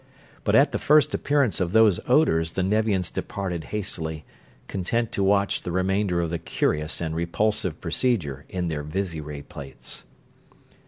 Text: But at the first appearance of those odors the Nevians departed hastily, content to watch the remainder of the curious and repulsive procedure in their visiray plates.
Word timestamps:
But 0.43 0.55
at 0.55 0.71
the 0.71 0.79
first 0.79 1.13
appearance 1.13 1.59
of 1.61 1.73
those 1.73 1.99
odors 2.07 2.53
the 2.53 2.63
Nevians 2.63 3.11
departed 3.11 3.65
hastily, 3.65 4.25
content 4.67 5.11
to 5.11 5.23
watch 5.23 5.61
the 5.61 5.71
remainder 5.71 6.21
of 6.21 6.31
the 6.31 6.39
curious 6.39 7.01
and 7.01 7.15
repulsive 7.15 7.79
procedure 7.79 8.43
in 8.49 8.67
their 8.67 8.81
visiray 8.83 9.43
plates. 9.47 10.05